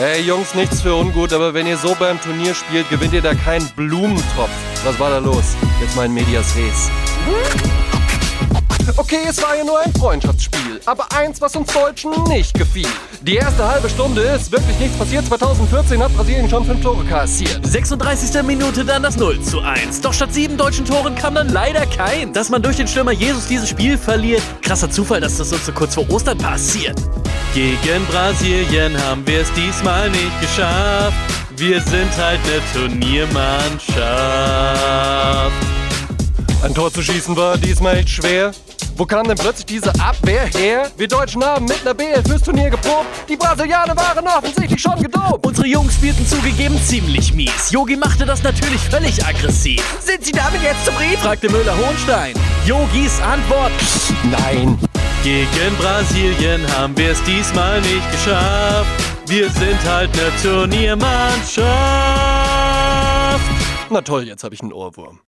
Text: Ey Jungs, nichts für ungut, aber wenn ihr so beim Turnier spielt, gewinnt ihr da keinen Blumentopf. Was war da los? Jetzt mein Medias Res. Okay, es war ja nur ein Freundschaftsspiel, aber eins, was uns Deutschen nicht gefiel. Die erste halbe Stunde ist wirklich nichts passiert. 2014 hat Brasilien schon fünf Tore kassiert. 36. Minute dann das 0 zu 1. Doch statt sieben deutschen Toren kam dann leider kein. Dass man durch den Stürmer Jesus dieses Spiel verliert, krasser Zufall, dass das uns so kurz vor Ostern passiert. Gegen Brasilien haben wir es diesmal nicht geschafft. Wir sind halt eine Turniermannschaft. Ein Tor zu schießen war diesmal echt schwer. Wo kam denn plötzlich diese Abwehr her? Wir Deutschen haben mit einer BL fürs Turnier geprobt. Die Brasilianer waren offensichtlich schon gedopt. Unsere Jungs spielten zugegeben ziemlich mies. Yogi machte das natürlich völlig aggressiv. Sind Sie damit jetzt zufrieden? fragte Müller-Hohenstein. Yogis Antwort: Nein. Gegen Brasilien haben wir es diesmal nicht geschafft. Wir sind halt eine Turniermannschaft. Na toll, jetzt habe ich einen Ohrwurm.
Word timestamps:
Ey 0.00 0.22
Jungs, 0.22 0.54
nichts 0.54 0.80
für 0.80 0.94
ungut, 0.94 1.32
aber 1.32 1.54
wenn 1.54 1.66
ihr 1.66 1.76
so 1.76 1.96
beim 1.98 2.20
Turnier 2.20 2.54
spielt, 2.54 2.88
gewinnt 2.88 3.12
ihr 3.14 3.20
da 3.20 3.34
keinen 3.34 3.68
Blumentopf. 3.70 4.48
Was 4.84 4.96
war 5.00 5.10
da 5.10 5.18
los? 5.18 5.56
Jetzt 5.80 5.96
mein 5.96 6.14
Medias 6.14 6.54
Res. 6.54 6.88
Okay, 8.96 9.26
es 9.28 9.42
war 9.42 9.56
ja 9.56 9.64
nur 9.64 9.80
ein 9.80 9.92
Freundschaftsspiel, 9.92 10.80
aber 10.86 11.10
eins, 11.12 11.40
was 11.40 11.56
uns 11.56 11.72
Deutschen 11.72 12.12
nicht 12.28 12.54
gefiel. 12.54 12.86
Die 13.22 13.34
erste 13.34 13.66
halbe 13.66 13.88
Stunde 13.88 14.22
ist 14.22 14.52
wirklich 14.52 14.78
nichts 14.78 14.96
passiert. 14.96 15.26
2014 15.26 16.00
hat 16.00 16.14
Brasilien 16.14 16.48
schon 16.48 16.64
fünf 16.64 16.80
Tore 16.80 17.04
kassiert. 17.04 17.66
36. 17.66 18.40
Minute 18.44 18.84
dann 18.84 19.02
das 19.02 19.16
0 19.16 19.40
zu 19.40 19.60
1. 19.60 20.00
Doch 20.00 20.14
statt 20.14 20.32
sieben 20.32 20.56
deutschen 20.56 20.84
Toren 20.84 21.16
kam 21.16 21.34
dann 21.34 21.48
leider 21.48 21.84
kein. 21.86 22.32
Dass 22.32 22.50
man 22.50 22.62
durch 22.62 22.76
den 22.76 22.86
Stürmer 22.86 23.12
Jesus 23.12 23.48
dieses 23.48 23.68
Spiel 23.68 23.98
verliert, 23.98 24.42
krasser 24.62 24.90
Zufall, 24.90 25.20
dass 25.20 25.38
das 25.38 25.52
uns 25.52 25.66
so 25.66 25.72
kurz 25.72 25.96
vor 25.96 26.08
Ostern 26.08 26.38
passiert. 26.38 26.96
Gegen 27.54 28.04
Brasilien 28.06 29.02
haben 29.04 29.26
wir 29.26 29.40
es 29.40 29.52
diesmal 29.52 30.10
nicht 30.10 30.40
geschafft. 30.40 31.16
Wir 31.56 31.80
sind 31.80 32.10
halt 32.16 32.38
eine 32.44 32.88
Turniermannschaft. 32.88 35.52
Ein 36.62 36.74
Tor 36.74 36.92
zu 36.92 37.02
schießen 37.02 37.36
war 37.36 37.56
diesmal 37.56 37.96
echt 37.96 38.10
schwer. 38.10 38.52
Wo 38.96 39.06
kam 39.06 39.28
denn 39.28 39.38
plötzlich 39.38 39.66
diese 39.66 39.92
Abwehr 40.00 40.46
her? 40.46 40.90
Wir 40.96 41.06
Deutschen 41.06 41.44
haben 41.44 41.66
mit 41.66 41.80
einer 41.82 41.94
BL 41.94 42.20
fürs 42.26 42.42
Turnier 42.42 42.68
geprobt. 42.68 43.06
Die 43.28 43.36
Brasilianer 43.36 43.96
waren 43.96 44.26
offensichtlich 44.26 44.82
schon 44.82 45.00
gedopt. 45.00 45.46
Unsere 45.46 45.68
Jungs 45.68 45.94
spielten 45.94 46.26
zugegeben 46.26 46.76
ziemlich 46.84 47.32
mies. 47.32 47.70
Yogi 47.70 47.96
machte 47.96 48.26
das 48.26 48.42
natürlich 48.42 48.80
völlig 48.82 49.24
aggressiv. 49.24 49.82
Sind 50.00 50.24
Sie 50.24 50.32
damit 50.32 50.62
jetzt 50.62 50.84
zufrieden? 50.84 51.18
fragte 51.18 51.48
Müller-Hohenstein. 51.48 52.34
Yogis 52.66 53.20
Antwort: 53.20 53.70
Nein. 54.24 54.78
Gegen 55.22 55.76
Brasilien 55.78 56.66
haben 56.76 56.96
wir 56.96 57.10
es 57.10 57.22
diesmal 57.24 57.80
nicht 57.80 58.12
geschafft. 58.12 58.88
Wir 59.26 59.50
sind 59.50 59.84
halt 59.84 60.10
eine 60.12 60.30
Turniermannschaft. 60.42 61.68
Na 63.90 64.00
toll, 64.02 64.24
jetzt 64.24 64.44
habe 64.44 64.54
ich 64.54 64.62
einen 64.62 64.72
Ohrwurm. 64.72 65.18